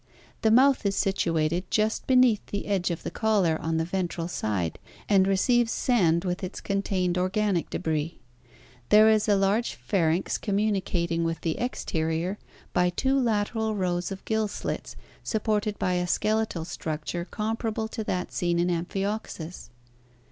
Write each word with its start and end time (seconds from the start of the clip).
The 0.41 0.49
mouth 0.49 0.83
is 0.87 0.95
situated 0.95 1.69
just 1.69 2.07
beneath 2.07 2.43
the 2.47 2.65
edge 2.65 2.89
of 2.89 3.03
the 3.03 3.11
collar 3.11 3.59
on 3.61 3.77
the 3.77 3.85
ventral 3.85 4.27
side 4.27 4.79
and 5.07 5.27
receives 5.27 5.71
sand 5.71 6.25
with 6.25 6.43
its 6.43 6.59
contained 6.59 7.19
organic 7.19 7.69
debris. 7.69 8.17
There 8.89 9.07
is 9.09 9.27
a 9.29 9.35
large 9.35 9.75
pharynx 9.75 10.39
communicating 10.39 11.23
with 11.23 11.41
the 11.41 11.59
exterior 11.59 12.39
by 12.73 12.89
two 12.89 13.15
lateral 13.19 13.75
rows 13.75 14.11
of 14.11 14.25
gill 14.25 14.47
slits 14.47 14.95
supported 15.23 15.77
by 15.77 15.93
a 15.93 16.07
skeletal 16.07 16.65
structure 16.65 17.25
comparable 17.29 17.87
to 17.89 18.03
that 18.05 18.31
seen 18.31 18.57
in 18.57 18.69
Ampkioxus. 18.71 19.69